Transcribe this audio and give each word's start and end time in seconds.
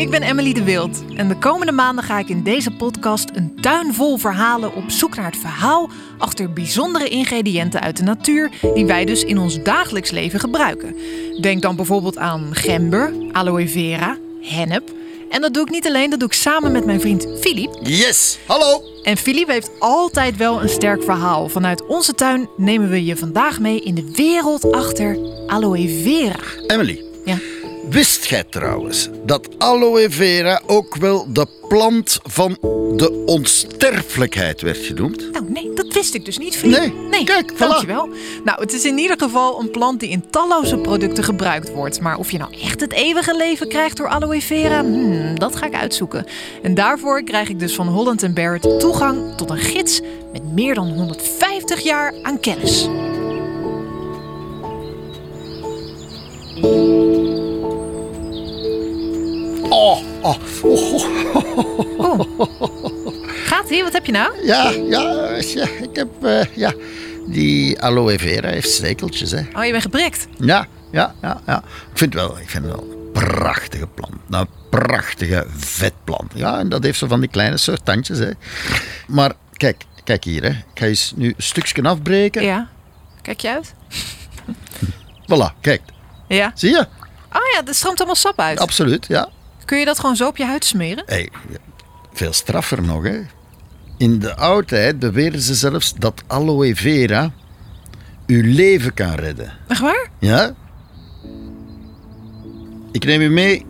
ik 0.00 0.10
ben 0.10 0.22
Emily 0.22 0.52
de 0.52 0.64
Wild. 0.64 1.02
En 1.16 1.28
de 1.28 1.36
komende 1.36 1.72
maanden 1.72 2.04
ga 2.04 2.18
ik 2.18 2.28
in 2.28 2.42
deze 2.42 2.70
podcast 2.70 3.30
een 3.34 3.58
tuin 3.60 3.94
vol 3.94 4.16
verhalen 4.16 4.74
op 4.74 4.90
zoek 4.90 5.16
naar 5.16 5.24
het 5.24 5.36
verhaal 5.36 5.90
achter 6.18 6.52
bijzondere 6.52 7.08
ingrediënten 7.08 7.80
uit 7.80 7.96
de 7.96 8.02
natuur 8.02 8.50
die 8.74 8.86
wij 8.86 9.04
dus 9.04 9.24
in 9.24 9.38
ons 9.38 9.62
dagelijks 9.62 10.10
leven 10.10 10.40
gebruiken. 10.40 10.96
Denk 11.40 11.62
dan 11.62 11.76
bijvoorbeeld 11.76 12.18
aan 12.18 12.48
gember, 12.50 13.12
aloe 13.32 13.68
vera, 13.68 14.16
hennep. 14.42 14.92
En 15.30 15.40
dat 15.40 15.54
doe 15.54 15.62
ik 15.62 15.70
niet 15.70 15.86
alleen, 15.86 16.10
dat 16.10 16.18
doe 16.18 16.28
ik 16.28 16.34
samen 16.34 16.72
met 16.72 16.84
mijn 16.84 17.00
vriend 17.00 17.26
Filip. 17.40 17.78
Yes, 17.82 18.38
hallo. 18.46 18.82
En 19.02 19.16
Filip 19.16 19.48
heeft 19.48 19.70
altijd 19.78 20.36
wel 20.36 20.62
een 20.62 20.68
sterk 20.68 21.02
verhaal. 21.02 21.48
Vanuit 21.48 21.86
onze 21.86 22.14
tuin 22.14 22.48
nemen 22.56 22.88
we 22.90 23.04
je 23.04 23.16
vandaag 23.16 23.60
mee 23.60 23.80
in 23.80 23.94
de 23.94 24.10
wereld 24.14 24.72
achter 24.72 25.18
aloe 25.46 25.88
vera. 26.02 26.64
Emily, 26.66 27.04
Ja. 27.24 27.38
Wist 27.90 28.24
jij 28.24 28.44
trouwens 28.44 29.08
dat 29.24 29.48
aloe 29.58 30.06
vera 30.10 30.62
ook 30.66 30.96
wel 30.96 31.32
de 31.32 31.46
plant 31.68 32.18
van 32.22 32.56
de 32.96 33.22
onsterfelijkheid 33.26 34.60
werd 34.60 34.78
genoemd? 34.78 35.32
Nou, 35.32 35.44
nee, 35.50 35.72
dat 35.74 35.92
wist 35.92 36.14
ik 36.14 36.24
dus 36.24 36.38
niet, 36.38 36.56
Filip. 36.56 36.94
Nee, 37.10 37.24
kijk, 37.24 37.52
voilà. 37.54 37.58
dankjewel. 37.58 38.08
Nou, 38.44 38.60
het 38.60 38.72
is 38.72 38.84
in 38.84 38.98
ieder 38.98 39.18
geval 39.18 39.60
een 39.60 39.70
plant 39.70 40.00
die 40.00 40.08
in 40.08 40.30
talloze 40.30 40.76
producten 40.76 41.24
gebruikt 41.24 41.72
wordt. 41.72 42.00
Maar 42.00 42.18
of 42.18 42.30
je 42.30 42.38
nou 42.38 42.52
echt 42.62 42.80
het 42.80 42.92
eeuwige 42.92 43.36
leven 43.36 43.68
krijgt 43.68 43.96
door 43.96 44.08
aloe 44.08 44.40
vera, 44.42 44.80
hmm, 44.80 45.38
dat 45.38 45.56
ga 45.56 45.66
ik 45.66 45.74
uitzoeken. 45.74 46.26
En 46.62 46.74
daarvoor 46.74 47.22
krijg 47.22 47.48
ik 47.48 47.58
dus 47.58 47.74
van 47.74 47.88
Holland 47.88 48.34
Barrett 48.34 48.80
toegang 48.80 49.36
tot 49.36 49.50
een 49.50 49.58
gids 49.58 50.00
met 50.32 50.52
meer 50.52 50.74
dan 50.74 50.88
150 50.88 51.80
jaar 51.80 52.14
aan 52.22 52.40
kennis. 52.40 52.88
Oh, 60.22 60.36
oh, 60.62 61.02
oh. 61.98 62.20
Gaat 63.44 63.70
ie? 63.70 63.82
Wat 63.82 63.92
heb 63.92 64.06
je 64.06 64.12
nou? 64.12 64.46
Ja, 64.46 64.70
ja, 64.70 65.68
ik 65.82 65.90
heb, 65.92 66.24
eh, 66.24 66.44
ja, 66.56 66.72
die 67.26 67.80
aloe 67.82 68.18
vera 68.18 68.48
heeft 68.48 68.70
stekeltjes, 68.70 69.30
hè. 69.30 69.42
Oh, 69.52 69.64
je 69.64 69.70
bent 69.70 69.82
geprikt. 69.82 70.26
Ja, 70.38 70.66
ja, 70.92 71.14
ja, 71.22 71.40
ja. 71.46 71.58
Ik 71.92 71.98
vind 71.98 72.14
het 72.14 72.22
wel, 72.22 72.38
ik 72.38 72.50
vind 72.50 72.64
het 72.64 72.74
wel 72.74 72.82
een 72.90 73.12
prachtige 73.12 73.86
plant. 73.86 74.14
Nou, 74.26 74.46
Een 74.46 74.78
prachtige 74.80 75.46
vetplant. 75.56 76.32
Ja, 76.34 76.58
en 76.58 76.68
dat 76.68 76.82
heeft 76.82 76.98
zo 76.98 77.06
van 77.06 77.20
die 77.20 77.28
kleine 77.28 77.56
soort 77.56 77.84
tandjes, 77.84 78.18
hè. 78.18 78.30
Maar 79.06 79.32
kijk, 79.52 79.84
kijk 80.04 80.24
hier, 80.24 80.42
hè. 80.42 80.48
Ik 80.48 80.64
ga 80.74 80.86
eens 80.86 81.12
nu 81.16 81.26
een 81.28 81.34
stukje 81.42 81.82
afbreken. 81.82 82.42
Ja. 82.42 82.68
Kijk 83.22 83.40
je 83.40 83.48
uit? 83.50 83.74
Voilà, 85.22 85.60
kijk. 85.60 85.80
Ja. 86.28 86.52
Zie 86.54 86.70
je? 86.70 86.86
Oh 87.32 87.40
ja, 87.54 87.62
er 87.66 87.74
stroomt 87.74 87.98
allemaal 87.98 88.16
sap 88.16 88.40
uit. 88.40 88.58
Absoluut, 88.58 89.06
ja. 89.08 89.28
Kun 89.70 89.78
je 89.78 89.84
dat 89.84 89.98
gewoon 89.98 90.16
zo 90.16 90.26
op 90.26 90.36
je 90.36 90.44
huid 90.44 90.64
smeren? 90.64 91.04
Hey, 91.06 91.28
veel 92.12 92.32
straffer 92.32 92.82
nog, 92.82 93.02
hè. 93.02 93.20
In 93.98 94.18
de 94.18 94.36
oudheid 94.36 94.98
beweerden 94.98 95.40
ze 95.40 95.54
zelfs 95.54 95.94
dat 95.94 96.22
aloe 96.26 96.76
vera 96.76 97.32
uw 98.26 98.42
leven 98.54 98.94
kan 98.94 99.14
redden. 99.14 99.52
Echt 99.68 99.80
waar? 99.80 100.10
Ja? 100.18 100.54
Ik 102.92 103.04
neem 103.04 103.20
u 103.20 103.28
mee 103.28 103.66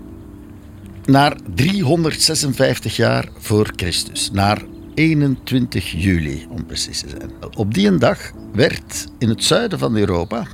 naar 1.05 1.37
356 1.55 2.97
jaar 2.97 3.29
voor 3.39 3.73
Christus. 3.77 4.31
Naar 4.31 4.63
21 4.95 5.91
juli, 5.91 6.47
om 6.51 6.67
precies 6.67 7.01
te 7.01 7.09
zijn. 7.09 7.31
Op 7.57 7.75
die 7.75 7.99
dag 7.99 8.19
werd 8.53 9.07
in 9.19 9.29
het 9.29 9.45
zuiden 9.45 9.79
van 9.79 9.97
Europa 9.97 10.47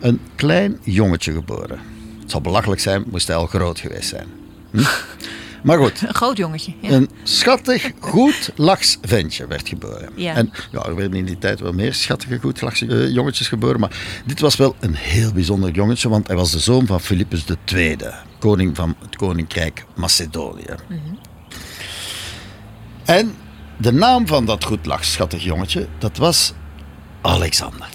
een 0.00 0.20
klein 0.34 0.78
jongetje 0.82 1.32
geboren. 1.32 1.95
Het 2.26 2.34
zou 2.34 2.44
belachelijk 2.44 2.80
zijn, 2.80 3.04
moest 3.10 3.26
hij 3.26 3.36
al 3.36 3.46
groot 3.46 3.78
geweest 3.78 4.08
zijn. 4.08 4.26
Hm? 4.70 4.82
Maar 5.62 5.78
goed, 5.78 6.02
Een 6.08 6.14
groot 6.14 6.36
jongetje. 6.36 6.72
Ja. 6.80 6.90
een 6.90 7.10
schattig, 7.22 7.90
goed 8.00 8.50
lachs 8.54 8.98
ventje 9.02 9.46
werd 9.46 9.68
geboren. 9.68 10.08
Ja. 10.14 10.34
En 10.34 10.50
ja, 10.72 10.84
er 10.84 10.94
werden 10.94 11.18
in 11.18 11.24
die 11.24 11.38
tijd 11.38 11.60
wel 11.60 11.72
meer 11.72 11.94
schattige, 11.94 12.38
goed 12.38 12.60
lachse 12.60 12.86
eh, 12.86 13.12
jongetjes 13.12 13.48
geboren. 13.48 13.80
Maar 13.80 14.22
dit 14.24 14.40
was 14.40 14.56
wel 14.56 14.76
een 14.80 14.94
heel 14.94 15.32
bijzonder 15.32 15.70
jongetje, 15.70 16.08
want 16.08 16.26
hij 16.26 16.36
was 16.36 16.50
de 16.50 16.58
zoon 16.58 16.86
van 16.86 17.00
Philippus 17.00 17.44
II, 17.72 17.96
koning 18.38 18.76
van 18.76 18.96
het 19.00 19.16
koninkrijk 19.16 19.84
Macedonië. 19.94 20.74
En 23.04 23.34
de 23.76 23.92
naam 23.92 24.26
van 24.26 24.44
dat 24.44 24.64
goed 24.64 24.86
lachs, 24.86 25.12
schattig 25.12 25.44
jongetje, 25.44 25.86
dat 25.98 26.16
was 26.16 26.52
Alexander. 27.20 27.88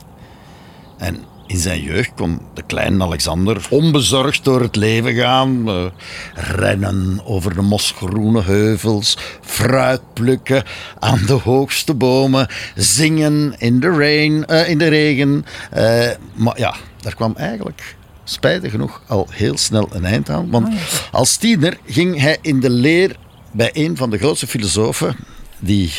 En 0.98 1.24
in 1.52 1.58
zijn 1.58 1.82
jeugd 1.82 2.12
kon 2.16 2.40
de 2.54 2.62
kleine 2.62 3.04
Alexander 3.04 3.68
onbezorgd 3.70 4.44
door 4.44 4.62
het 4.62 4.76
leven 4.76 5.14
gaan. 5.14 5.70
eh, 5.70 5.86
rennen 6.34 7.22
over 7.24 7.54
de 7.54 7.62
mosgroene 7.62 8.42
heuvels, 8.42 9.18
fruit 9.42 10.02
plukken 10.14 10.64
aan 11.00 11.22
de 11.26 11.34
hoogste 11.34 11.94
bomen, 11.94 12.48
zingen 12.76 13.56
in 13.58 13.80
de, 13.80 13.90
rain, 13.90 14.46
eh, 14.46 14.70
in 14.70 14.78
de 14.78 14.88
regen. 14.88 15.46
Eh, 15.72 16.10
maar 16.34 16.60
ja, 16.60 16.76
daar 17.02 17.16
kwam 17.16 17.34
eigenlijk 17.36 17.96
spijtig 18.24 18.72
genoeg 18.72 19.02
al 19.08 19.28
heel 19.30 19.58
snel 19.58 19.90
een 19.92 20.06
eind 20.06 20.30
aan. 20.30 20.50
Want 20.50 20.68
als 21.12 21.38
tiener 21.38 21.78
ging 21.86 22.20
hij 22.20 22.38
in 22.42 22.60
de 22.60 22.70
leer 22.70 23.16
bij 23.52 23.70
een 23.74 23.98
van 23.98 24.10
de 24.10 24.18
grootste 24.18 24.48
filosofen 24.48 25.16
die 25.60 25.92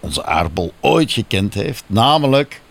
onze 0.00 0.24
aardbol 0.24 0.72
ooit 0.80 1.12
gekend 1.12 1.54
heeft, 1.54 1.84
namelijk 1.86 2.62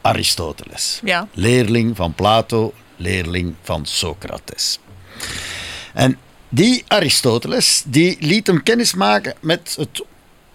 Aristoteles. 0.00 1.00
Ja. 1.04 1.28
Leerling 1.32 1.96
van 1.96 2.14
Plato, 2.14 2.72
leerling 2.96 3.54
van 3.62 3.86
Socrates. 3.86 4.78
En 5.94 6.18
die 6.48 6.84
Aristoteles 6.88 7.82
die 7.86 8.16
liet 8.20 8.46
hem 8.46 8.62
kennismaken 8.62 9.34
met 9.40 9.74
het 9.78 10.04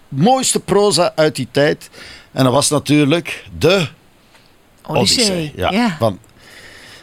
mooiste 0.08 0.60
proza 0.60 1.12
uit 1.16 1.36
die 1.36 1.48
tijd. 1.50 1.90
En 2.32 2.44
dat 2.44 2.52
was 2.52 2.68
natuurlijk 2.70 3.44
de 3.58 3.88
Odyssee. 4.86 5.52
Ja, 5.56 5.70
Ja. 5.70 5.96
van 5.98 6.18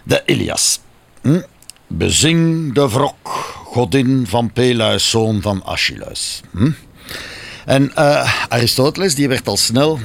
de 0.04 0.24
Ilias. 0.26 0.80
Hm? 1.22 1.42
Bezing 1.88 2.74
de 2.74 2.90
wrok, 2.90 3.28
godin 3.66 4.28
van 4.28 4.52
Peleus, 4.54 5.10
zoon 5.10 5.42
van 5.42 5.64
Achilles. 5.66 6.42
Hm? 6.52 6.72
En 7.66 7.96
eh, 7.96 8.34
Aristoteles 8.48 9.16
die 9.16 9.28
werd 9.28 9.48
al 9.48 9.58
snel 9.58 10.00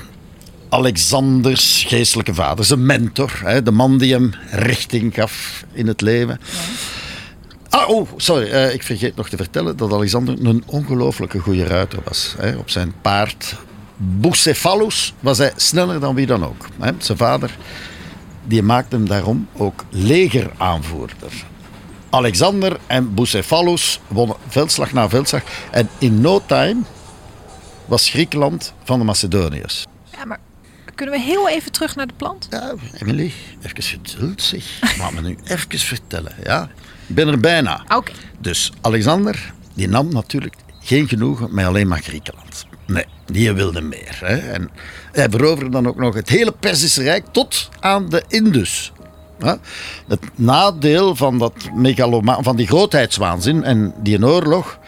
Alexanders 0.68 1.84
geestelijke 1.88 2.34
vader, 2.34 2.64
zijn 2.64 2.86
mentor, 2.86 3.32
hè, 3.44 3.62
de 3.62 3.70
man 3.70 3.98
die 3.98 4.12
hem 4.12 4.32
richting 4.50 5.14
gaf 5.14 5.64
in 5.72 5.86
het 5.86 6.00
leven. 6.00 6.40
Ah, 7.68 7.88
oh, 7.88 8.08
sorry, 8.16 8.50
eh, 8.50 8.74
ik 8.74 8.82
vergeet 8.82 9.16
nog 9.16 9.28
te 9.28 9.36
vertellen 9.36 9.76
dat 9.76 9.92
Alexander 9.92 10.46
een 10.46 10.62
ongelooflijke 10.66 11.38
goede 11.38 11.64
ruiter 11.64 11.98
was. 12.04 12.34
Hè. 12.38 12.56
Op 12.56 12.70
zijn 12.70 12.92
paard 13.00 13.56
Bucephalus 13.96 15.14
was 15.20 15.38
hij 15.38 15.52
sneller 15.56 16.00
dan 16.00 16.14
wie 16.14 16.26
dan 16.26 16.44
ook. 16.44 16.66
Hè. 16.80 16.92
Zijn 16.98 17.18
vader 17.18 17.56
die 18.44 18.62
maakte 18.62 18.96
hem 18.96 19.08
daarom 19.08 19.48
ook 19.56 19.84
legeraanvoerder. 19.90 21.44
Alexander 22.10 22.78
en 22.86 23.14
Bucephalus 23.14 24.00
wonnen 24.06 24.36
veldslag 24.48 24.92
na 24.92 25.08
veldslag. 25.08 25.42
En 25.70 25.88
in 25.98 26.20
no 26.20 26.42
time 26.46 26.80
was 27.86 28.08
Griekenland 28.08 28.72
van 28.84 28.98
de 28.98 29.04
Macedoniërs. 29.04 29.86
Ja, 30.12 30.24
maar 30.24 30.38
kunnen 30.96 31.14
we 31.14 31.20
heel 31.20 31.48
even 31.48 31.72
terug 31.72 31.96
naar 31.96 32.06
de 32.06 32.14
plant? 32.16 32.46
Ja, 32.50 32.74
Emily, 32.98 33.32
even 33.62 33.82
geduld 33.82 34.42
zeg. 34.42 34.64
Laat 34.98 35.12
me 35.12 35.20
nu 35.20 35.38
even 35.44 35.78
vertellen, 35.78 36.32
ja. 36.44 36.68
Ik 37.06 37.14
ben 37.14 37.28
er 37.28 37.40
bijna. 37.40 37.84
Oké. 37.88 38.12
Dus 38.38 38.72
Alexander, 38.80 39.52
die 39.74 39.88
nam 39.88 40.12
natuurlijk 40.12 40.54
geen 40.80 41.08
genoegen 41.08 41.54
met 41.54 41.66
alleen 41.66 41.88
maar 41.88 42.02
Griekenland. 42.02 42.66
Nee, 42.86 43.04
die 43.26 43.52
wilde 43.52 43.80
meer. 43.80 44.18
Hè. 44.20 44.36
En 44.36 44.70
hij 45.12 45.30
veroverde 45.30 45.70
dan 45.70 45.86
ook 45.86 45.96
nog 45.96 46.14
het 46.14 46.28
hele 46.28 46.52
Perzische 46.52 47.02
Rijk 47.02 47.24
tot 47.32 47.68
aan 47.80 48.08
de 48.08 48.24
Indus. 48.28 48.92
Ja. 49.38 49.58
Het 50.08 50.20
nadeel 50.34 51.16
van, 51.16 51.38
dat 51.38 51.54
megaloma 51.74 52.42
van 52.42 52.56
die 52.56 52.66
grootheidswaanzin 52.66 53.64
en 53.64 53.94
die 54.02 54.24
oorlog... 54.24 54.78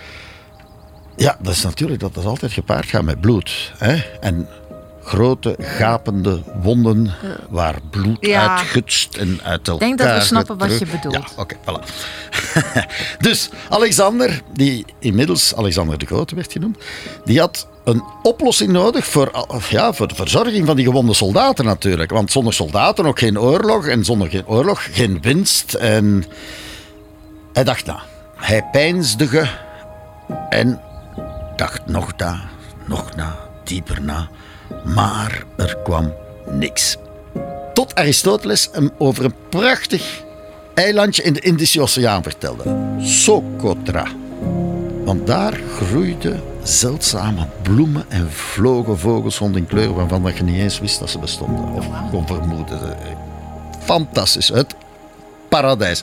Ja, 1.16 1.38
dat 1.42 1.54
is 1.54 1.62
natuurlijk 1.62 2.00
dat 2.00 2.14
dat 2.14 2.24
altijd 2.24 2.52
gepaard 2.52 2.86
gaat 2.86 3.02
met 3.02 3.20
bloed. 3.20 3.72
Hè. 3.78 3.96
En 4.20 4.48
grote, 5.08 5.56
gapende 5.58 6.42
wonden 6.62 7.14
waar 7.48 7.78
bloed 7.90 8.16
Ja. 8.20 8.56
uitgutst 8.56 9.16
en 9.16 9.40
uit 9.42 9.68
elkaar 9.68 9.86
denk 9.88 9.98
dat 9.98 10.16
we 10.18 10.24
snappen 10.24 10.58
wat 10.58 10.78
je 10.78 10.86
bedoelt. 10.86 11.14
Ja, 11.14 11.42
oké, 11.42 11.56
voilà. 11.56 11.84
dus 13.28 13.48
Alexander, 13.68 14.42
die 14.52 14.84
inmiddels 14.98 15.54
Alexander 15.54 15.98
de 15.98 16.06
Grote 16.06 16.34
werd 16.34 16.52
genoemd, 16.52 16.78
die 17.24 17.40
had 17.40 17.68
een 17.84 18.02
oplossing 18.22 18.72
nodig 18.72 19.06
voor, 19.06 19.46
ja, 19.68 19.92
voor 19.92 20.08
de 20.08 20.14
verzorging 20.14 20.66
van 20.66 20.76
die 20.76 20.84
gewonde 20.84 21.14
soldaten 21.14 21.64
natuurlijk. 21.64 22.10
Want 22.10 22.32
zonder 22.32 22.52
soldaten 22.52 23.06
ook 23.06 23.18
geen 23.18 23.40
oorlog 23.40 23.86
en 23.86 24.04
zonder 24.04 24.28
geen 24.28 24.46
oorlog 24.46 24.88
geen 24.92 25.18
winst. 25.20 25.74
En 25.74 26.24
hij 27.52 27.64
dacht 27.64 27.86
na. 27.86 28.02
Hij 28.36 28.64
peinsde 28.72 29.48
en 30.48 30.80
dacht 31.56 31.86
nog 31.86 32.16
na, 32.16 32.40
nog 32.86 33.16
na, 33.16 33.36
dieper 33.64 34.02
na. 34.02 34.28
Maar 34.84 35.44
er 35.56 35.76
kwam 35.84 36.12
niks. 36.50 36.96
Tot 37.74 37.94
Aristoteles 37.94 38.68
hem 38.72 38.90
over 38.98 39.24
een 39.24 39.34
prachtig 39.48 40.22
eilandje 40.74 41.22
in 41.22 41.32
de 41.32 41.40
Indische 41.40 41.80
Oceaan 41.80 42.22
vertelde. 42.22 42.76
Socotra. 43.00 44.06
Want 45.04 45.26
daar 45.26 45.60
groeiden 45.76 46.42
zeldzame 46.62 47.46
bloemen 47.62 48.04
en 48.08 48.32
vlogen 48.32 48.98
vogels 48.98 49.38
rond 49.38 49.56
in 49.56 49.66
kleur 49.66 49.94
waarvan 49.94 50.32
je 50.34 50.42
niet 50.42 50.56
eens 50.60 50.80
wist 50.80 50.98
dat 50.98 51.10
ze 51.10 51.18
bestonden. 51.18 51.64
Of 51.64 51.86
kon 52.10 52.26
vermoeden. 52.26 52.96
Fantastisch. 53.84 54.48
Het 54.48 54.74
paradijs. 55.48 56.02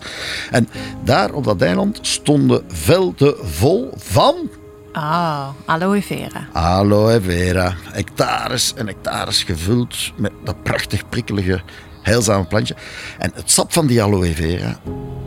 En 0.51 0.69
daar 1.03 1.33
op 1.33 1.43
dat 1.43 1.61
eiland 1.61 1.99
stonden 2.01 2.63
velden 2.67 3.35
vol 3.41 3.89
van 3.95 4.49
Ah, 4.95 5.49
aloe 5.65 6.01
vera. 6.01 6.47
Aloe 6.53 7.21
vera. 7.21 7.73
Hectares 7.91 8.73
en 8.73 8.87
hectares 8.87 9.43
gevuld 9.43 10.13
met 10.15 10.31
dat 10.43 10.63
prachtig 10.63 11.09
prikkelige, 11.09 11.61
heilzame 12.01 12.45
plantje. 12.45 12.75
En 13.17 13.31
het 13.33 13.51
sap 13.51 13.73
van 13.73 13.87
die 13.87 14.03
aloe 14.03 14.33
vera, 14.33 14.79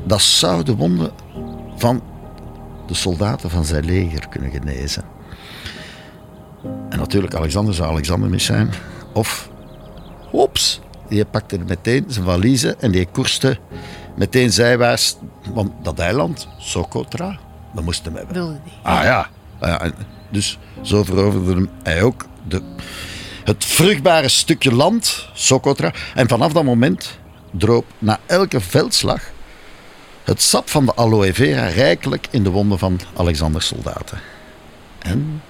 dat 0.04 0.20
zou 0.20 0.62
de 0.62 0.76
wonden 0.76 1.10
van 1.76 2.02
de 2.86 2.94
soldaten 2.94 3.50
van 3.50 3.64
zijn 3.64 3.84
leger 3.84 4.28
kunnen 4.28 4.50
genezen. 4.50 5.04
En 6.88 6.98
natuurlijk, 6.98 7.34
Alexander 7.34 7.74
zou 7.74 7.90
Alexander 7.90 8.30
mis 8.30 8.44
zijn. 8.44 8.70
Of, 9.12 9.48
ops, 10.30 10.80
die 11.08 11.24
pakte 11.24 11.58
meteen 11.58 12.04
zijn 12.08 12.24
valiezen 12.24 12.80
en 12.80 12.90
die 12.90 13.06
koerste 13.06 13.58
meteen 14.16 14.52
zijwaarts. 14.52 15.16
Want 15.54 15.72
dat 15.82 15.98
eiland, 15.98 16.48
Socotra, 16.58 17.38
dat 17.74 17.84
moest 17.84 18.04
hem 18.04 18.14
hebben. 18.14 18.34
Wilde 18.34 18.60
die. 18.64 18.72
Ah 18.82 19.02
ja. 19.02 19.28
Ah. 19.58 19.90
Dus 20.30 20.58
zo 20.82 21.04
veroverde 21.04 21.68
hij 21.82 22.02
ook 22.02 22.26
de, 22.48 22.62
het 23.44 23.64
vruchtbare 23.64 24.28
stukje 24.28 24.72
land, 24.72 25.28
Socotra. 25.34 25.92
En 26.14 26.28
vanaf 26.28 26.52
dat 26.52 26.64
moment 26.64 27.18
droop 27.50 27.84
na 27.98 28.18
elke 28.26 28.60
veldslag 28.60 29.30
het 30.24 30.42
sap 30.42 30.68
van 30.68 30.86
de 30.86 30.94
aloe 30.94 31.34
vera 31.34 31.66
rijkelijk 31.66 32.26
in 32.30 32.42
de 32.42 32.50
wonden 32.50 32.78
van 32.78 33.00
Alexanders 33.16 33.66
soldaten. 33.66 34.20
En, 34.98 35.42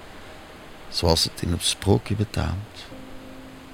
zoals 0.89 1.25
het 1.25 1.43
in 1.43 1.51
het 1.51 1.65
sprookje 1.65 2.15
betaamt, 2.15 2.87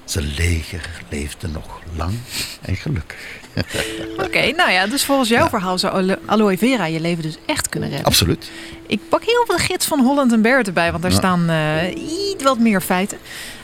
zijn 0.05 0.35
leger 0.37 1.03
leefde 1.09 1.49
nog 1.49 1.81
lang 1.97 2.15
en 2.61 2.77
gelukkig. 2.77 3.41
Oké, 4.27 4.51
nou 4.57 4.71
ja, 4.71 4.87
dus 4.87 5.05
volgens 5.05 5.29
jouw 5.29 5.49
verhaal 5.49 5.79
zou 5.79 5.95
alo- 5.95 6.19
aloe 6.27 6.59
vera 6.59 6.87
je 6.87 7.01
leven 7.01 7.23
dus 7.23 7.37
echt 7.47 7.69
kunnen 7.69 7.89
redden. 7.89 8.07
Absoluut. 8.07 8.51
Ik 8.87 9.01
pak 9.09 9.23
heel 9.25 9.45
veel 9.47 9.57
gids 9.59 9.87
van 9.87 10.01
Holland 10.01 10.33
en 10.33 10.43
Barrett 10.43 10.67
erbij, 10.67 10.91
want 10.91 11.03
daar 11.03 11.13
Ja. 11.13 11.17
staan 11.19 11.49
eh, 11.49 11.91
iets 12.33 12.43
wat 12.45 12.59
meer 12.59 12.81
feiten. 12.81 13.19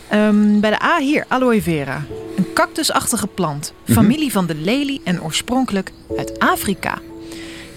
Ehm, 0.08 0.60
bij 0.60 0.70
de 0.70 0.82
A 0.82 0.98
hier, 0.98 1.25
aloe 1.28 1.62
vera. 1.62 2.04
Een 2.37 2.52
cactusachtige 2.54 3.26
plant, 3.26 3.72
familie 3.87 4.32
van 4.32 4.46
de 4.46 4.54
lelie 4.54 5.00
en 5.04 5.22
oorspronkelijk 5.22 5.90
uit 6.19 6.38
Afrika. 6.38 6.98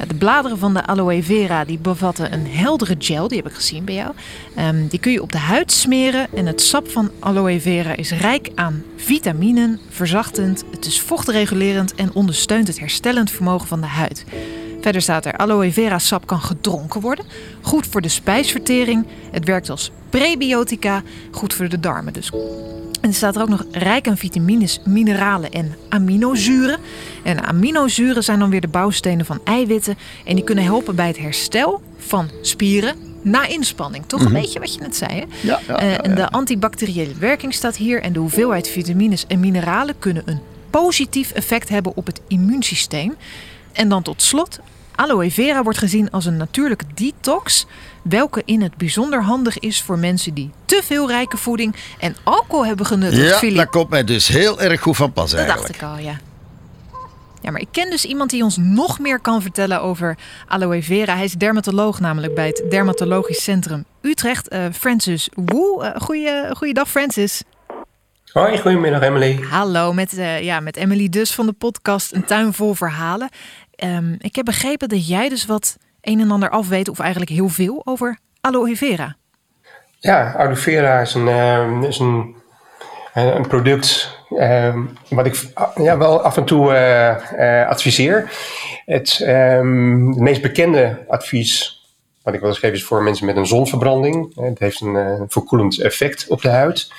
De 0.07 0.15
bladeren 0.15 0.57
van 0.57 0.73
de 0.73 0.85
aloe 0.85 1.23
vera 1.23 1.65
die 1.65 1.77
bevatten 1.77 2.33
een 2.33 2.47
heldere 2.47 2.95
gel, 2.99 3.27
die 3.27 3.37
heb 3.37 3.47
ik 3.47 3.55
gezien 3.55 3.85
bij 3.85 3.95
jou. 3.95 4.13
Ehm, 4.55 4.87
die 4.87 4.99
kun 4.99 5.11
je 5.11 5.21
op 5.21 5.31
de 5.31 5.37
huid 5.37 5.71
smeren 5.71 6.27
en 6.33 6.45
het 6.45 6.61
sap 6.61 6.89
van 6.89 7.11
aloe 7.19 7.61
vera 7.61 7.95
is 7.95 8.11
rijk 8.11 8.51
aan 8.55 8.83
vitaminen, 8.95 9.79
verzachtend, 9.89 10.63
het 10.71 10.85
is 10.85 11.01
vochtregulerend 11.01 11.95
en 11.95 12.13
ondersteunt 12.13 12.67
het 12.67 12.79
herstellend 12.79 13.31
vermogen 13.31 13.67
van 13.67 13.81
de 13.81 13.87
huid. 13.87 14.25
Verder 14.83 15.01
staat 15.01 15.25
er 15.25 15.37
aloe 15.37 15.71
vera 15.71 15.99
sap 15.99 16.27
kan 16.27 16.41
gedronken 16.41 17.01
worden. 17.01 17.25
Goed 17.61 17.87
voor 17.87 18.01
de 18.01 18.09
spijsvertering. 18.09 19.05
Het 19.31 19.45
werkt 19.45 19.69
als 19.69 19.91
prebiotica. 20.09 21.01
Goed 21.31 21.53
voor 21.53 21.69
de 21.69 21.79
darmen 21.79 22.13
dus. 22.13 22.31
En 23.03 23.09
er 23.09 23.15
staat 23.15 23.35
er 23.35 23.41
ook 23.41 23.49
nog 23.49 23.65
rijk 23.71 24.07
aan 24.07 24.17
vitamines, 24.17 24.79
mineralen 24.85 25.51
en 25.51 25.75
aminozuren. 25.89 26.79
En 27.23 27.43
aminozuren 27.43 28.23
zijn 28.23 28.39
dan 28.39 28.49
weer 28.49 28.61
de 28.61 28.67
bouwstenen 28.67 29.25
van 29.25 29.39
eiwitten. 29.43 29.97
En 30.25 30.35
die 30.35 30.43
kunnen 30.43 30.63
helpen 30.63 30.95
bij 30.95 31.07
het 31.07 31.17
herstel 31.17 31.81
van 31.97 32.29
spieren 32.41 32.95
na 33.21 33.47
inspanning. 33.47 34.05
Toch 34.07 34.25
een 34.25 34.33
beetje 34.33 34.59
wat 34.59 34.73
je 34.73 34.79
net 34.79 34.95
zei, 34.95 35.11
hè? 35.11 35.23
Ja, 35.41 35.59
ja, 35.67 35.79
Eh, 35.79 35.91
ja, 35.91 36.01
en 36.01 36.15
de 36.15 36.29
antibacteriële 36.29 37.13
werking 37.19 37.53
staat 37.53 37.75
hier. 37.75 38.01
En 38.01 38.13
de 38.13 38.19
hoeveelheid 38.19 38.67
vitamines 38.69 39.27
en 39.27 39.39
mineralen 39.39 39.95
kunnen 39.99 40.23
een 40.25 40.39
positief 40.69 41.31
effect 41.31 41.69
hebben 41.69 41.95
op 41.95 42.05
het 42.05 42.21
immuunsysteem. 42.27 43.15
En 43.71 43.89
dan 43.89 44.01
tot 44.03 44.21
slot, 44.21 44.59
aloe 44.95 45.31
vera 45.31 45.63
wordt 45.63 45.77
gezien 45.79 46.11
als 46.11 46.25
een 46.25 46.37
natuurlijke 46.37 46.85
detox. 46.93 47.65
Welke 48.03 48.41
in 48.45 48.61
het 48.61 48.77
bijzonder 48.77 49.23
handig 49.23 49.59
is 49.59 49.81
voor 49.81 49.97
mensen 49.97 50.33
die 50.33 50.51
te 50.65 50.81
veel 50.83 51.07
rijke 51.07 51.37
voeding 51.37 51.75
en 51.99 52.15
alcohol 52.23 52.65
hebben 52.65 52.85
genuttigd. 52.85 53.29
Ja, 53.29 53.37
Filip. 53.37 53.57
dat 53.57 53.69
komt 53.69 53.89
mij 53.89 54.03
dus 54.03 54.27
heel 54.27 54.61
erg 54.61 54.81
goed 54.81 54.95
van 54.95 55.13
pas 55.13 55.31
Dat 55.31 55.39
eigenlijk. 55.39 55.79
dacht 55.79 55.81
ik 55.81 55.97
al, 55.97 56.05
ja. 56.11 56.19
Ja, 57.41 57.51
maar 57.51 57.61
ik 57.61 57.67
ken 57.71 57.89
dus 57.89 58.05
iemand 58.05 58.29
die 58.29 58.43
ons 58.43 58.57
nog 58.57 58.99
meer 58.99 59.19
kan 59.19 59.41
vertellen 59.41 59.81
over 59.81 60.17
aloe 60.47 60.83
vera. 60.83 61.15
Hij 61.15 61.23
is 61.23 61.33
dermatoloog 61.33 61.99
namelijk 61.99 62.35
bij 62.35 62.47
het 62.47 62.63
Dermatologisch 62.69 63.43
Centrum 63.43 63.85
Utrecht. 64.01 64.47
Eh, 64.47 64.65
Francis 64.73 65.29
Woe. 65.33 65.83
Eh 65.83 66.01
goeie, 66.01 66.55
goeiedag 66.55 66.89
Francis. 66.89 67.43
Hoi, 68.31 68.57
goedemiddag 68.57 69.01
Emily. 69.01 69.39
Hallo, 69.49 69.93
met, 69.93 70.17
eh, 70.17 70.41
ja, 70.41 70.59
met 70.59 70.75
Emily 70.75 71.09
dus 71.09 71.31
van 71.33 71.45
de 71.45 71.51
podcast 71.51 72.13
Een 72.13 72.25
Tuin 72.25 72.53
Vol 72.53 72.73
Verhalen. 72.73 73.29
Ehm, 73.75 74.15
ik 74.17 74.35
heb 74.35 74.45
begrepen 74.45 74.89
dat 74.89 75.07
jij 75.07 75.29
dus 75.29 75.45
wat 75.45 75.77
een 76.01 76.19
en 76.19 76.31
ander 76.31 76.49
afweet, 76.49 76.89
of 76.89 76.99
eigenlijk 76.99 77.31
heel 77.31 77.49
veel, 77.49 77.81
over 77.85 78.17
aloe 78.41 78.75
vera. 78.75 79.15
Ja, 79.99 80.33
aloe 80.33 80.55
vera 80.55 80.99
is 80.99 81.13
een, 81.13 81.27
ehm, 81.27 81.83
is 81.83 81.99
een, 81.99 82.35
een 83.13 83.35
een 83.35 83.47
product 83.47 84.17
ehm, 84.37 84.79
wat 85.09 85.25
ik 85.25 85.51
ja, 85.75 85.97
wel 85.97 86.21
af 86.21 86.37
en 86.37 86.45
toe 86.45 86.73
eh, 86.73 87.61
eh, 87.61 87.69
adviseer. 87.69 88.31
Het, 88.85 89.19
meest 90.15 90.41
bekende 90.41 91.05
advies 91.07 91.83
wat 92.23 92.33
ik 92.33 92.39
wel 92.39 92.53
geef 92.53 92.73
is 92.73 92.83
voor 92.83 93.03
mensen 93.03 93.25
met 93.25 93.35
een 93.35 93.47
zonverbranding. 93.47 94.37
Eh, 94.37 94.43
Het 94.43 94.59
heeft 94.59 94.81
een 94.81 94.95
eh, 94.95 95.21
verkoelend 95.27 95.81
effect 95.81 96.27
op 96.27 96.41
de 96.41 96.49
huid. 96.49 96.91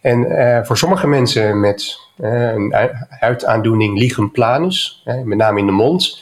En 0.00 0.24
eh, 0.24 0.64
voor 0.64 0.78
sommige 0.78 1.06
mensen 1.06 1.60
met 1.60 1.98
eh, 2.16 2.52
een 2.52 2.74
hu- 2.76 2.92
huidaandoening 3.08 3.98
lichen 3.98 4.30
planus, 4.30 5.02
met 5.24 5.38
name 5.38 5.58
in 5.58 5.66
de 5.66 5.72
mond. 5.72 6.20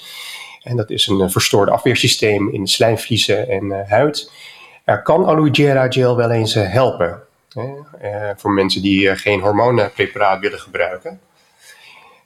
En 0.62 0.76
dat 0.76 0.90
is 0.90 1.06
een 1.06 1.20
eh, 1.20 1.28
verstoord 1.28 1.70
afweersysteem 1.70 2.52
in 2.52 2.66
slijmvliezen 2.66 3.48
en 3.48 3.86
huid. 3.88 4.32
Kan 5.02 5.26
aloe 5.26 5.48
vera 5.52 5.86
gel 5.90 6.16
wel 6.16 6.30
eens 6.30 6.54
helpen. 6.54 7.20
Voor 8.36 8.50
mensen 8.52 8.82
die 8.82 9.16
geen 9.16 9.40
hormonenpreparaat 9.40 10.40
willen 10.40 10.58
gebruiken. 10.58 11.20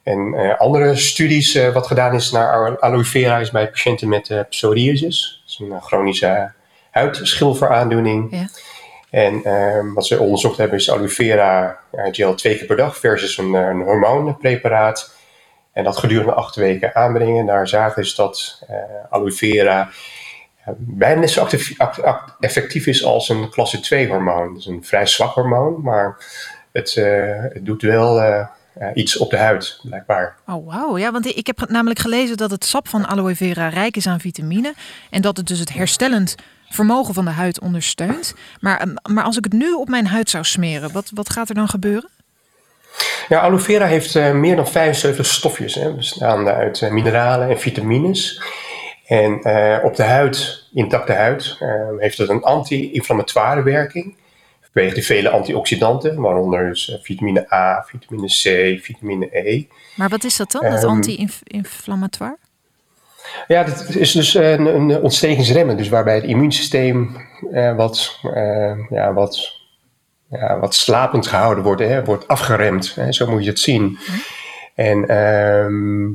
En 0.03 0.57
andere 0.57 0.95
studies 0.95 1.71
wat 1.73 1.87
gedaan 1.87 2.13
is 2.13 2.31
naar 2.31 2.79
aloe- 2.79 3.03
vera 3.03 3.37
is 3.37 3.51
bij 3.51 3.69
patiënten 3.69 4.09
met 4.09 4.45
psoriasis. 4.49 5.41
Dat 5.45 5.51
is 5.51 5.59
een 5.59 5.81
chronische 5.81 6.51
huidschilferaandoening. 6.91 8.31
Ja. 8.31 8.47
En 9.11 9.43
ehm, 9.43 9.93
wat 9.93 10.05
ze 10.05 10.19
onderzocht 10.19 10.57
hebben 10.57 10.77
is 10.77 10.91
aloe 10.91 11.09
vera 11.09 11.79
ja, 11.91 12.11
gel 12.11 12.35
twee 12.35 12.57
keer 12.57 12.65
per 12.65 12.75
dag 12.75 12.97
versus 12.97 13.37
een, 13.37 13.55
eh, 13.55 13.67
een 13.67 13.81
hormoonpreparaat. 13.81 15.15
En 15.73 15.83
dat 15.83 15.97
gedurende 15.97 16.33
acht 16.33 16.55
weken 16.55 16.95
aanbrengen. 16.95 17.45
Daar 17.45 17.67
zagen 17.67 18.05
ze 18.05 18.15
dat 18.15 18.63
eh, 18.67 18.75
aloe 19.09 19.31
vera 19.31 19.89
eh, 20.65 20.73
bijna 20.77 21.27
zo 21.27 21.47
effectief 22.39 22.87
is 22.87 23.03
als 23.03 23.29
een 23.29 23.49
klasse 23.49 23.79
2 23.79 24.07
hormoon. 24.07 24.57
Is 24.57 24.65
een 24.65 24.83
vrij 24.83 25.07
zwak 25.07 25.33
hormoon, 25.33 25.81
maar 25.81 26.17
het, 26.71 26.97
eh, 26.97 27.43
het 27.53 27.65
doet 27.65 27.81
wel 27.81 28.21
eh, 28.73 28.87
iets 28.93 29.17
op 29.17 29.29
de 29.29 29.37
huid, 29.37 29.79
blijkbaar. 29.83 30.35
Oh, 30.47 30.67
wauw. 30.67 30.97
Ja, 30.97 31.11
want 31.11 31.25
ik 31.25 31.47
heb 31.47 31.69
namelijk 31.69 31.99
gelezen 31.99 32.37
dat 32.37 32.51
het 32.51 32.65
sap 32.65 32.87
van 32.87 33.07
aloe 33.07 33.35
vera 33.35 33.67
rijk 33.67 33.95
is 33.95 34.07
aan 34.07 34.19
vitamine. 34.19 34.73
En 35.09 35.21
dat 35.21 35.37
het 35.37 35.47
dus 35.47 35.59
het 35.59 35.73
herstellend 35.73 36.35
vermogen 36.71 37.13
van 37.13 37.25
de 37.25 37.31
huid 37.31 37.59
ondersteunt. 37.59 38.33
Maar, 38.59 38.79
ehm, 38.79 39.13
maar 39.13 39.23
als 39.23 39.37
ik 39.37 39.43
het 39.43 39.53
nu 39.53 39.73
op 39.73 39.89
mijn 39.89 40.07
huid 40.07 40.29
zou 40.29 40.43
smeren, 40.43 40.91
wat, 40.91 41.11
wat 41.13 41.29
gaat 41.29 41.49
er 41.49 41.55
dan 41.55 41.67
gebeuren? 41.67 42.09
Ja, 43.27 43.39
aloe 43.39 43.59
vera 43.59 43.85
heeft 43.85 44.15
eh, 44.15 44.31
meer 44.31 44.55
dan 44.55 44.67
75 44.67 45.25
stofjes, 45.25 45.75
hè, 45.75 45.93
bestaande 45.93 46.53
uit 46.53 46.81
eh, 46.81 46.91
mineralen 46.91 47.49
en 47.49 47.59
vitamines. 47.59 48.41
En 49.11 49.41
eh, 49.41 49.83
op 49.83 49.95
de 49.95 50.03
huid, 50.03 50.67
intacte 50.73 51.13
huid, 51.13 51.55
eh, 51.59 51.69
heeft 51.97 52.17
het 52.17 52.29
een 52.29 52.43
anti-inflammatoire 52.43 53.63
werking. 53.63 54.15
Vanwege 54.73 54.95
de 54.95 55.01
vele 55.01 55.29
antioxidanten, 55.29 56.21
waaronder 56.21 56.69
dus 56.69 56.99
vitamine 57.01 57.53
A, 57.53 57.85
vitamine 57.87 58.27
C, 58.27 58.79
vitamine 58.83 59.29
E. 59.31 59.65
Maar 59.95 60.09
wat 60.09 60.23
is 60.23 60.37
dat 60.37 60.51
dan, 60.51 60.61
dat 60.61 60.83
Ehm, 60.83 60.87
anti-inflammatoire? 60.87 62.37
Ja, 63.47 63.63
dat 63.63 63.85
is 63.95 64.11
dus 64.11 64.33
een, 64.33 64.65
een 64.65 65.01
ontstekingsremmen, 65.01 65.77
dus 65.77 65.89
waarbij 65.89 66.15
het 66.15 66.23
immuunsysteem 66.23 67.15
eh, 67.51 67.75
wat, 67.75 68.19
eh, 68.33 68.77
ja, 68.89 69.13
wat, 69.13 69.51
ja, 70.29 70.59
wat 70.59 70.75
slapend 70.75 71.27
gehouden 71.27 71.63
wordt, 71.63 71.81
hè, 71.81 72.03
wordt 72.03 72.27
afgeremd. 72.27 72.95
Hè, 72.95 73.11
zo 73.11 73.27
moet 73.27 73.43
je 73.43 73.49
het 73.49 73.59
zien. 73.59 73.97
En 74.75 75.07
ehm, 75.07 76.09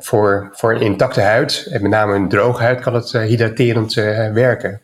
voor, 0.00 0.48
voor 0.52 0.72
een 0.74 0.80
intacte 0.80 1.20
huid, 1.20 1.66
en 1.70 1.82
met 1.82 1.90
name 1.90 2.14
een 2.14 2.28
droge 2.28 2.62
huid, 2.62 2.80
kan 2.80 2.94
het 2.94 3.14
eh, 3.14 3.22
hydraterend 3.22 3.96
eh, 3.96 4.32
werken. 4.32 4.80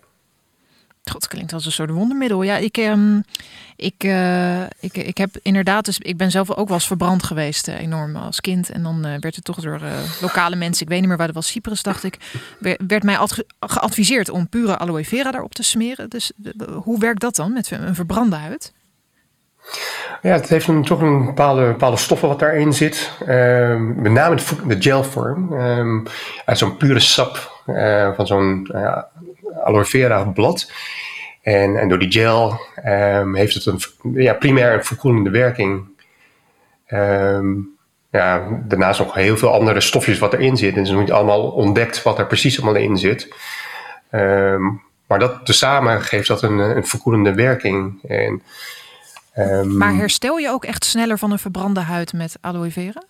Dat 1.12 1.28
klinkt 1.28 1.52
als 1.52 1.66
een 1.66 1.72
soort 1.72 1.90
wondermiddel. 1.90 2.42
Ja, 2.42 2.56
ik, 2.56 2.76
ehm, 2.76 3.20
ik, 3.76 4.04
uh, 4.04 4.62
ik, 4.62 4.96
ik 4.96 5.18
heb 5.18 5.36
inderdaad, 5.42 5.84
dus 5.84 5.98
ik 5.98 6.16
ben 6.16 6.30
zelf 6.30 6.50
ook 6.50 6.66
wel 6.66 6.76
eens 6.76 6.86
verbrand 6.86 7.22
geweest, 7.22 7.68
uh, 7.68 7.80
enorm 7.80 8.16
als 8.16 8.40
kind. 8.40 8.70
En 8.70 8.82
dan 8.82 9.06
uh, 9.06 9.12
werd 9.20 9.36
het 9.36 9.44
toch 9.44 9.60
door 9.60 9.80
lokale 10.20 10.56
mensen, 10.56 10.82
ik 10.82 10.88
weet 10.88 10.98
niet 10.98 11.08
meer 11.08 11.16
waar 11.16 11.26
het 11.26 11.36
was, 11.36 11.46
Cyprus 11.46 11.82
dacht 11.82 12.04
ik, 12.04 12.16
werd 12.86 13.02
mij 13.02 13.18
geadviseerd 13.60 14.28
om 14.28 14.48
pure 14.48 14.78
aloe 14.78 15.04
vera 15.04 15.30
daarop 15.30 15.54
te 15.54 15.62
smeren. 15.62 16.10
Dus 16.10 16.32
hoe 16.82 16.98
werkt 16.98 17.20
dat 17.20 17.36
dan 17.36 17.52
met 17.52 17.70
een 17.70 17.94
verbrande 17.94 18.36
huid? 18.36 18.72
Ja, 20.22 20.32
het 20.32 20.48
heeft 20.48 20.68
een, 20.68 20.84
toch 20.84 21.00
een 21.00 21.24
bepaalde, 21.24 21.66
bepaalde 21.66 21.96
stoffen 21.96 22.28
wat 22.28 22.38
daarin 22.38 22.72
zit. 22.72 23.12
Um, 23.28 24.00
met 24.00 24.12
name 24.12 24.36
de, 24.66 24.76
gelvorm. 24.78 25.52
Um, 25.52 26.02
uit 26.44 26.58
zo'n 26.58 26.76
pure 26.76 27.00
sap 27.00 27.62
van 28.16 28.26
zo'n 28.26 28.70
aloe 29.64 29.84
vera 29.84 30.24
blad. 30.24 30.72
En, 31.42 31.76
en 31.76 31.88
door 31.88 31.98
die 31.98 32.12
gel 32.12 32.60
um, 32.86 33.34
heeft 33.34 33.54
het 33.54 33.66
een 33.66 33.80
ja, 34.22 34.34
primair 34.34 34.72
een 34.72 34.84
verkoelende 34.84 35.30
werking. 35.30 35.86
Ja, 38.10 38.42
daarnaast 38.50 38.98
nog 38.98 39.14
heel 39.14 39.36
veel 39.36 39.52
andere 39.52 39.80
stofjes 39.80 40.18
wat 40.18 40.32
erin 40.32 40.56
zit. 40.56 40.76
En 40.76 40.86
ze 40.86 40.92
nog 40.92 41.00
niet 41.00 41.12
allemaal 41.12 41.50
ontdekt 41.50 42.02
wat 42.02 42.18
er 42.18 42.26
precies 42.26 42.62
allemaal 42.62 42.82
in 42.82 42.96
zit. 42.96 43.34
Maar 45.06 45.18
dat 45.18 45.46
tezamen 45.46 46.02
geeft 46.02 46.28
dat 46.28 46.42
een, 46.42 46.58
een 46.58 46.86
verkoelende 46.86 47.34
werking. 47.34 48.02
En, 48.08 48.42
maar 49.64 49.94
herstel 49.94 50.36
je 50.36 50.48
ook 50.48 50.64
echt 50.64 50.84
sneller 50.84 51.18
van 51.18 51.30
een 51.30 51.38
verbrande 51.38 51.80
huid 51.80 52.12
met 52.12 52.36
aloe 52.40 52.70
vera? 52.70 53.02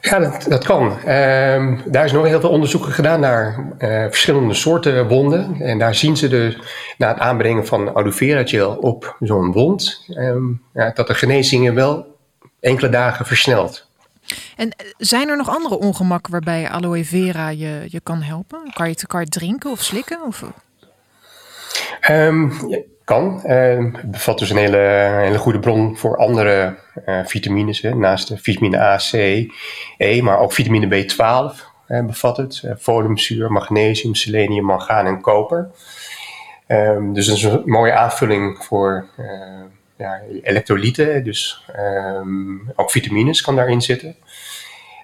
Ja, 0.00 0.18
dat, 0.18 0.46
dat 0.48 0.64
kan. 0.64 0.82
Um, 0.82 1.82
daar 1.86 2.04
is 2.04 2.12
nog 2.12 2.26
heel 2.26 2.40
veel 2.40 2.50
onderzoeken 2.50 2.92
gedaan 2.92 3.20
naar 3.20 3.58
uh, 3.58 4.04
verschillende 4.04 4.54
soorten 4.54 5.08
wonden. 5.08 5.60
En 5.60 5.78
daar 5.78 5.94
zien 5.94 6.16
ze 6.16 6.28
dus 6.28 6.58
na 6.98 7.08
het 7.08 7.18
aanbrengen 7.18 7.66
van 7.66 7.94
aloe 7.94 8.12
vera 8.12 8.44
gel 8.44 8.76
op 8.76 9.16
zo'n 9.20 9.52
wond, 9.52 10.04
um, 10.08 10.62
ja, 10.72 10.90
dat 10.90 11.06
de 11.06 11.14
genezingen 11.14 11.74
wel 11.74 12.16
enkele 12.60 12.88
dagen 12.88 13.26
versnelt. 13.26 13.86
En 14.56 14.70
eh, 14.70 14.86
zijn 14.96 15.28
er 15.28 15.36
nog 15.36 15.48
andere 15.48 15.78
ongemakken 15.78 16.32
waarbij 16.32 16.68
aloe 16.68 17.04
vera 17.04 17.48
je, 17.48 17.84
je 17.88 18.00
kan 18.00 18.22
helpen? 18.22 18.70
Kan 18.74 18.86
je, 18.86 18.92
het, 18.92 19.06
kan 19.06 19.20
je 19.20 19.26
drinken 19.26 19.70
of 19.70 19.82
slikken? 19.82 20.22
Of? 20.26 20.44
Um, 22.10 22.52
kan. 23.04 23.42
Uh, 23.46 23.92
het 23.92 24.10
bevat 24.10 24.38
dus 24.38 24.50
een 24.50 24.56
hele, 24.56 24.76
hele 25.22 25.38
goede 25.38 25.58
bron 25.58 25.96
voor 25.96 26.16
andere 26.16 26.76
uh, 27.06 27.20
vitamines. 27.24 27.80
Hè. 27.80 27.94
Naast 27.94 28.28
de 28.28 28.38
vitamine 28.38 28.80
A, 28.80 28.96
C, 28.96 29.12
E, 29.98 30.22
maar 30.22 30.38
ook 30.38 30.52
vitamine 30.52 31.04
B12 31.04 31.62
uh, 31.88 32.04
bevat 32.04 32.36
het. 32.36 32.62
Uh, 32.64 32.72
foliumzuur, 32.78 33.52
magnesium, 33.52 34.14
selenium, 34.14 34.64
mangaan 34.64 35.06
en 35.06 35.20
koper. 35.20 35.70
Um, 36.68 37.12
dus 37.12 37.26
dat 37.26 37.36
is 37.36 37.42
een 37.42 37.62
mooie 37.64 37.92
aanvulling 37.92 38.64
voor 38.64 39.06
ja, 39.96 40.20
elektrolyten. 40.42 41.24
Dus 41.24 41.64
ook 42.76 42.90
vitamines 42.90 43.40
kan 43.40 43.56
daarin 43.56 43.82
zitten. 43.82 44.16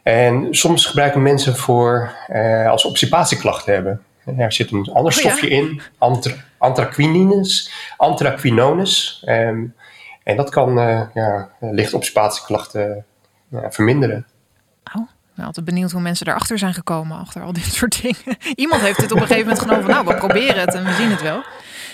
En 0.03 0.47
soms 0.51 0.87
gebruiken 0.87 1.23
mensen 1.23 1.57
voor, 1.57 2.13
als 2.67 2.83
ze 2.83 3.73
hebben. 3.73 4.05
Er 4.37 4.53
zit 4.53 4.71
een 4.71 4.91
ander 4.93 5.13
oh 5.13 5.19
stofje 5.19 5.49
in, 5.49 5.81
antra 5.99 6.35
antraquinines, 6.59 7.73
antraquinones. 7.97 9.23
Um, 9.27 9.75
en 10.23 10.37
dat 10.37 10.51
kan 10.51 10.79
uh, 10.79 11.03
ja, 11.15 11.51
licht 11.61 11.95
obstipatieklachten 11.95 13.05
uh, 13.51 13.61
verminderen. 13.69 14.27
Oh, 14.95 15.09
ben 15.35 15.45
altijd 15.45 15.67
benieuwd 15.67 15.91
hoe 15.91 16.01
mensen 16.01 16.27
daarachter 16.27 16.59
zijn 16.59 16.75
gekomen, 16.75 17.19
achter 17.19 17.43
al 17.43 17.53
dit 17.53 17.65
soort 17.65 18.03
dingen. 18.03 18.39
Iemand 18.55 18.81
heeft 18.83 19.01
het 19.01 19.13
op 19.13 19.21
een 19.21 19.27
gegeven 19.27 19.43
moment 19.43 19.61
genomen 19.61 19.85
van, 19.85 19.95
nou, 19.95 20.07
we 20.07 20.15
proberen 20.15 20.61
het 20.61 20.75
en 20.75 20.85
we 20.85 20.93
zien 20.93 21.11
het 21.11 21.23
wel. 21.23 21.43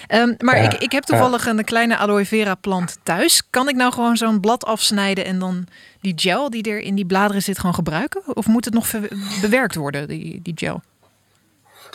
Um, 0.09 0.35
maar 0.39 0.57
ja, 0.57 0.63
ik, 0.63 0.75
ik 0.75 0.93
heb 0.93 1.05
toevallig 1.05 1.45
ja. 1.45 1.51
een 1.51 1.65
kleine 1.65 1.97
aloe 1.97 2.25
vera 2.25 2.55
plant 2.55 2.99
thuis. 3.03 3.51
Kan 3.51 3.69
ik 3.69 3.77
nou 3.77 3.93
gewoon 3.93 4.17
zo'n 4.17 4.41
blad 4.41 4.65
afsnijden 4.65 5.25
en 5.25 5.39
dan 5.39 5.67
die 6.01 6.13
gel 6.17 6.51
die 6.51 6.63
er 6.71 6.79
in 6.81 6.95
die 6.95 7.07
bladeren 7.07 7.43
zit 7.43 7.59
gewoon 7.59 7.75
gebruiken? 7.75 8.37
Of 8.37 8.47
moet 8.47 8.65
het 8.65 8.75
nog 8.75 8.91
bewerkt 9.41 9.75
worden, 9.75 10.09
die, 10.09 10.43
die 10.43 10.55
gel? 10.57 10.83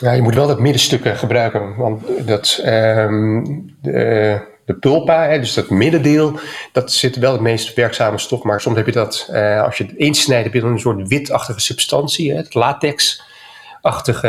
Ja, 0.02 0.12
je 0.12 0.22
moet 0.22 0.34
wel 0.34 0.46
dat 0.46 0.60
middenstuk 0.60 1.18
gebruiken. 1.18 1.76
Want 1.76 2.26
dat, 2.26 2.62
um, 2.64 3.74
de, 3.82 4.40
de 4.64 4.74
pulpa, 4.74 5.28
hè, 5.28 5.38
dus 5.38 5.54
dat 5.54 5.70
middendeel, 5.70 6.38
dat 6.72 6.92
zit 6.92 7.16
wel 7.16 7.32
het 7.32 7.40
meest 7.40 7.74
werkzame 7.74 8.18
stof. 8.18 8.42
Maar 8.42 8.60
soms 8.60 8.76
heb 8.76 8.86
je 8.86 8.92
dat, 8.92 9.28
uh, 9.30 9.62
als 9.62 9.78
je 9.78 9.84
het 9.84 9.94
insnijdt, 9.94 10.44
heb 10.44 10.54
je 10.54 10.60
dan 10.60 10.70
een 10.70 10.78
soort 10.78 11.08
witachtige 11.08 11.60
substantie, 11.60 12.30
hè, 12.30 12.36
het 12.36 12.54
latex-achtige 12.54 14.28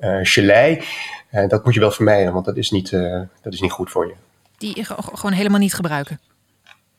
uh, 0.00 0.18
gelei. 0.22 0.82
Uh, 1.32 1.48
dat 1.48 1.64
moet 1.64 1.74
je 1.74 1.80
wel 1.80 1.90
vermijden, 1.90 2.32
want 2.32 2.44
dat 2.44 2.56
is 2.56 2.70
niet, 2.70 2.90
dat 3.42 3.52
is 3.52 3.60
niet 3.60 3.72
goed 3.72 3.90
voor 3.90 4.06
je. 4.06 4.14
Die 4.58 4.84
gewoon 5.12 5.32
helemaal 5.32 5.58
niet 5.60 5.74
gebruiken? 5.74 6.20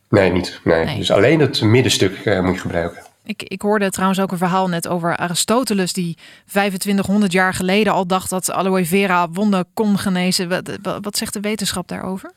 Nee, 0.10 0.32
niet. 0.32 0.60
Nee. 0.64 0.86
nee. 0.86 0.98
Dus 0.98 1.12
alleen 1.12 1.40
het 1.40 1.62
middenstuk 1.62 2.26
moet 2.42 2.54
je 2.54 2.60
gebruiken. 2.60 3.04
Ik, 3.26 3.44
ik 3.44 3.62
hoorde 3.62 3.90
trouwens 3.90 4.20
ook 4.20 4.32
een 4.32 4.38
verhaal 4.38 4.68
net 4.68 4.88
over 4.88 5.18
Aristoteles, 5.18 5.94
die 5.94 6.18
2500 6.46 7.32
jaar 7.32 7.54
geleden 7.54 7.94
al 7.94 8.08
dacht 8.08 8.30
dat 8.30 8.52
aloe 8.52 8.86
vera 8.86 9.30
wonden 9.30 9.66
kon 9.74 9.98
genezen. 9.98 10.50
Wat, 10.50 10.78
wat 11.02 11.18
zegt 11.18 11.34
de 11.34 11.40
wetenschap 11.40 11.88
daarover? 11.88 12.32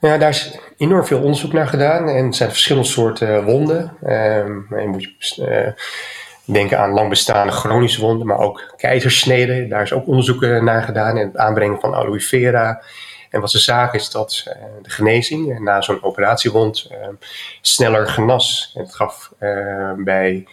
Ja, 0.00 0.18
daar 0.18 0.28
is 0.28 0.58
enorm 0.76 1.04
veel 1.04 1.20
onderzoek 1.20 1.52
naar 1.52 1.66
gedaan 1.66 2.08
en 2.08 2.26
er 2.26 2.34
zijn 2.34 2.50
verschillende 2.50 2.88
soorten 2.88 3.44
wonden. 3.44 3.96
Um, 4.02 4.66
je 4.70 4.88
moet 4.88 5.38
uh, 5.40 5.66
denken 6.44 6.78
aan 6.78 6.92
lang 6.92 7.08
bestaande 7.08 7.52
chronische 7.52 8.00
wonden, 8.00 8.26
maar 8.26 8.38
ook 8.38 8.74
keizersneden. 8.76 9.68
Daar 9.68 9.82
is 9.82 9.92
ook 9.92 10.06
onderzoek 10.06 10.40
naar 10.40 10.82
gedaan 10.82 11.16
en 11.16 11.26
het 11.26 11.36
aanbrengen 11.36 11.80
van 11.80 11.94
aloe 11.94 12.20
vera 12.20 12.82
en 13.30 13.40
wat 13.40 13.50
ze 13.50 13.58
zagen 13.58 13.98
is 13.98 14.10
dat 14.10 14.44
uh, 14.48 14.54
de 14.82 14.90
genezing 14.90 15.48
uh, 15.48 15.60
na 15.60 15.80
zo'n 15.80 16.02
operatiewond 16.02 16.88
uh, 16.90 17.08
sneller 17.60 18.08
genas. 18.08 18.72
En 18.74 18.82
het 18.82 18.94
gaf 18.94 19.32
bij 19.96 20.46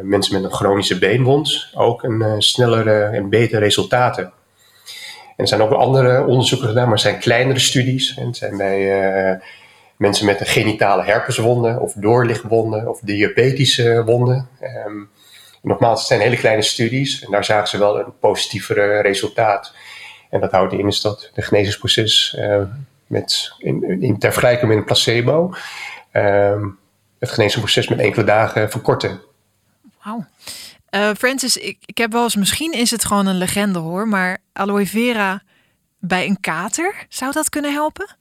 mensen 0.00 0.34
met 0.34 0.44
een 0.44 0.56
chronische 0.56 0.98
beenwond 0.98 1.70
ook 1.74 2.02
een 2.02 2.42
snellere 2.42 3.04
en 3.04 3.28
betere 3.28 3.60
resultaten. 3.60 4.24
En 4.24 4.32
er 5.36 5.48
zijn 5.48 5.62
ook 5.62 5.72
andere 5.72 6.24
onderzoeken 6.26 6.68
gedaan, 6.68 6.84
maar 6.84 6.92
het 6.92 7.02
zijn 7.02 7.18
kleinere 7.18 7.58
studies. 7.58 8.16
En 8.16 8.26
het 8.26 8.36
zijn 8.36 8.56
bij 8.56 9.40
mensen 9.96 10.26
met 10.26 10.40
een 10.40 10.46
genitale 10.46 11.04
herpeswonden 11.04 11.80
of 11.80 11.92
doorlichtwonden 11.92 12.88
of 12.88 13.00
diabetische 13.00 14.04
wonden. 14.04 14.48
Um, 14.86 15.10
nogmaals, 15.62 15.98
het 15.98 16.08
zijn 16.08 16.20
hele 16.20 16.36
kleine 16.36 16.62
studies 16.62 17.24
en 17.24 17.30
daar 17.30 17.44
zagen 17.44 17.68
ze 17.68 17.78
wel 17.78 17.98
een 17.98 18.18
positievere 18.20 19.00
resultaat. 19.00 19.74
En 20.34 20.40
dat 20.40 20.52
houdt 20.52 20.72
in 20.72 20.86
is 20.86 21.00
dat 21.00 21.30
de 21.34 21.42
genezingsproces 21.42 22.36
uh, 22.38 22.62
met, 23.06 23.52
in, 23.58 24.02
in, 24.02 24.18
ter 24.18 24.32
vergelijking 24.32 24.68
met 24.68 24.76
een 24.76 24.84
placebo 24.84 25.54
uh, 26.12 26.62
het 27.18 27.30
genezingsproces 27.30 27.88
met 27.88 27.98
enkele 27.98 28.24
dagen 28.24 28.70
verkorten. 28.70 29.20
Wauw. 30.02 30.24
Uh, 30.90 31.10
Francis, 31.18 31.56
ik, 31.56 31.78
ik 31.84 31.98
heb 31.98 32.12
wel 32.12 32.22
eens, 32.22 32.36
misschien 32.36 32.72
is 32.72 32.90
het 32.90 33.04
gewoon 33.04 33.26
een 33.26 33.38
legende 33.38 33.78
hoor, 33.78 34.08
maar 34.08 34.38
aloe 34.52 34.86
vera 34.86 35.42
bij 35.98 36.26
een 36.26 36.40
kater, 36.40 37.06
zou 37.08 37.32
dat 37.32 37.48
kunnen 37.48 37.72
helpen? 37.72 38.16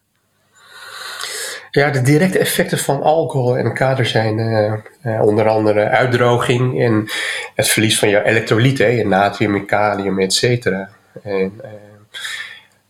Ja, 1.71 1.89
de 1.89 2.01
directe 2.01 2.39
effecten 2.39 2.79
van 2.79 3.01
alcohol 3.01 3.57
en 3.57 3.73
kater 3.73 4.05
zijn 4.05 4.37
uh, 4.37 4.73
uh, 5.03 5.21
onder 5.21 5.47
andere 5.47 5.89
uitdroging 5.89 6.81
en 6.81 7.09
het 7.55 7.67
verlies 7.67 7.99
van 7.99 8.09
je 8.09 8.23
elektrolyten, 8.23 8.95
je 8.95 9.07
natrium, 9.07 9.65
kalium, 9.65 10.19
et 10.19 10.33
cetera. 10.33 10.89
En, 11.23 11.61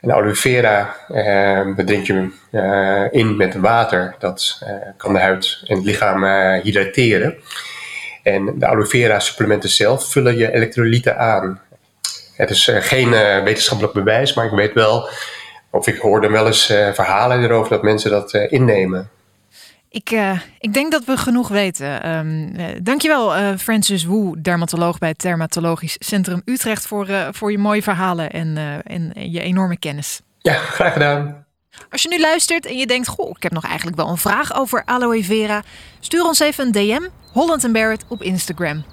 en 0.04 0.12
aloe 0.12 0.36
vera 0.36 0.96
eh, 1.08 1.76
bedrink 1.76 2.06
je 2.06 2.30
uh, 2.52 3.06
in 3.12 3.38
met 3.38 3.56
water. 3.56 4.16
Dat 4.20 4.62
uh, 4.64 4.70
kan 4.98 5.14
de 5.14 5.20
huid 5.20 5.64
en 5.68 5.76
het 5.76 5.86
lichaam 5.86 6.24
uh, 6.24 6.62
hydrateren. 6.62 7.36
En 8.24 8.60
de 8.60 8.68
aloe 8.68 8.86
vera 8.86 9.20
supplementen 9.20 9.70
zelf 9.70 10.12
vullen 10.12 10.38
je 10.38 10.54
elektrolyten 10.54 11.18
aan. 11.18 11.62
Het 12.36 12.50
is 12.50 12.72
geen 12.74 13.10
wetenschappelijk 13.44 13.94
bewijs, 13.94 14.34
maar 14.34 14.46
ik 14.46 14.52
weet 14.52 14.74
wel, 14.74 15.10
of 15.72 15.88
ik 15.88 15.98
hoorde 15.98 16.30
wel 16.30 16.46
eens 16.46 16.66
verhalen 16.66 17.44
erover 17.44 17.70
dat 17.70 17.84
mensen 17.84 18.12
dat 18.12 18.34
innemen. 18.34 19.10
Ik, 19.94 20.12
uh, 20.12 20.40
ik 20.60 20.74
denk 20.74 20.92
dat 20.92 21.06
we 21.06 21.18
genoeg 21.18 21.48
weten. 21.48 22.10
Um, 22.10 22.56
uh, 22.56 22.66
dankjewel, 22.82 23.38
uh, 23.38 23.58
Francis 23.58 24.06
Woe, 24.06 24.42
dermatoloog 24.42 24.98
bij 24.98 25.10
het 25.10 25.22
Dermatologisch 25.22 25.96
Centrum 26.00 26.42
Utrecht, 26.46 26.88
voor, 26.88 27.08
voor 27.32 27.52
je 27.52 27.58
mooie 27.58 27.84
verhalen 27.84 28.32
en, 28.32 28.58
en 28.84 29.32
je 29.32 29.40
enorme 29.40 29.78
kennis. 29.78 30.22
Ja, 30.38 30.54
graag 30.54 30.94
gedaan. 30.94 31.46
Als 31.90 32.02
je 32.02 32.10
nu 32.10 32.20
luistert 32.20 32.66
en 32.66 32.78
je 32.78 32.88
denkt, 32.88 33.08
goh, 33.08 33.30
ik 33.30 33.44
heb 33.44 33.52
nog 33.52 33.66
eigenlijk 33.66 33.98
wel 33.98 34.10
een 34.10 34.18
vraag 34.18 34.56
over 34.56 34.86
aloe 34.86 35.24
vera, 35.24 35.64
stuur 36.00 36.24
ons 36.24 36.40
even 36.40 36.66
een 36.66 36.72
DM, 36.72 37.08
Holland 37.32 37.72
Barrett 37.72 38.06
op 38.08 38.22
Instagram. 38.22 38.84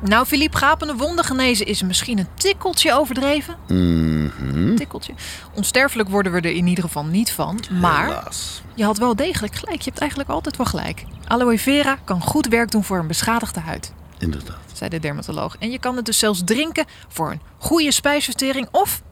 Nou, 0.00 0.26
Filip, 0.26 0.54
gapende 0.54 0.94
wonden 0.94 1.24
genezen 1.24 1.66
is 1.66 1.82
misschien 1.82 2.18
een 2.18 2.28
tikkeltje 2.34 2.94
overdreven. 2.94 3.56
Mm 3.68 4.30
-hmm. 4.36 4.76
Tikkeltje. 4.76 5.14
Onsterfelijk 5.54 6.08
worden 6.08 6.32
we 6.32 6.40
er 6.40 6.50
in 6.54 6.66
ieder 6.66 6.84
geval 6.84 7.04
niet 7.04 7.32
van. 7.32 7.60
Maar 7.80 8.06
Helaas. 8.06 8.62
je 8.74 8.84
had 8.84 8.98
wel 8.98 9.16
degelijk 9.16 9.54
gelijk. 9.54 9.78
Je 9.78 9.88
hebt 9.88 10.00
eigenlijk 10.00 10.30
altijd 10.30 10.56
wel 10.56 10.66
gelijk. 10.66 11.04
Aloe 11.26 11.58
vera 11.58 11.98
kan 12.04 12.22
goed 12.22 12.46
werk 12.48 12.70
doen 12.70 12.84
voor 12.84 12.98
een 12.98 13.06
beschadigde 13.06 13.60
huid. 13.60 13.92
inderdaad. 14.18 14.58
zei 14.72 14.90
de 14.90 14.98
dermatoloog. 14.98 15.56
En 15.58 15.70
je 15.70 15.78
kan 15.78 15.96
het 15.96 16.04
dus 16.04 16.18
zelfs 16.18 16.42
drinken 16.44 16.84
voor 17.08 17.30
een 17.30 17.40
goede 17.58 17.92
spijsvertering 17.92 18.68
of 18.70 19.02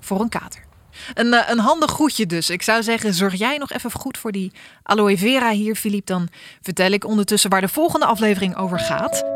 voor 0.00 0.20
een 0.20 0.28
kater. 0.28 0.64
Een, 1.14 1.34
eh, 1.34 1.50
een 1.50 1.58
handig 1.58 1.90
goedje 1.90 2.26
dus. 2.26 2.50
Ik 2.50 2.62
zou 2.62 2.82
zeggen, 2.82 3.14
zorg 3.14 3.34
jij 3.34 3.56
nog 3.56 3.72
even 3.72 3.90
goed 3.90 4.18
voor 4.18 4.32
die 4.32 4.52
aloe 4.82 5.18
vera 5.18 5.50
hier, 5.50 5.74
Filip. 5.74 6.06
Dan 6.06 6.28
vertel 6.62 6.90
ik 6.90 7.04
ondertussen 7.04 7.50
waar 7.50 7.60
de 7.60 7.68
volgende 7.68 8.06
aflevering 8.06 8.56
over 8.56 8.80
gaat. 8.80 9.35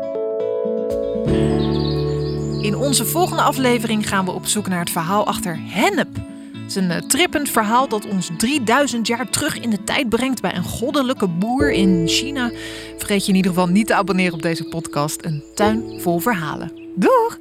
In 2.61 2.75
onze 2.75 3.05
volgende 3.05 3.41
aflevering 3.41 4.09
gaan 4.09 4.25
we 4.25 4.31
op 4.31 4.45
zoek 4.45 4.67
naar 4.67 4.79
het 4.79 4.89
verhaal 4.89 5.25
achter 5.25 5.59
hennep. 5.61 6.15
Het 6.53 6.69
is 6.69 6.75
een 6.75 6.91
eh, 6.91 7.01
trippend 7.01 7.49
verhaal 7.49 7.87
dat 7.87 8.07
ons 8.07 8.29
3000 8.37 9.07
jaar 9.07 9.29
terug 9.29 9.59
in 9.59 9.69
de 9.69 9.83
tijd 9.83 10.09
brengt 10.09 10.41
bij 10.41 10.55
een 10.55 10.63
goddelijke 10.63 11.27
boer 11.27 11.71
in 11.71 12.07
China. 12.07 12.51
Vergeet 12.97 13.25
je 13.25 13.31
in 13.31 13.37
ieder 13.37 13.51
geval 13.51 13.67
niet 13.67 13.87
te 13.87 13.95
abonneren 13.95 14.33
op 14.33 14.41
deze 14.41 14.63
podcast. 14.63 15.25
Een 15.25 15.43
tuin 15.55 15.99
vol 15.99 16.19
verhalen. 16.19 16.71
Doeg! 16.95 17.40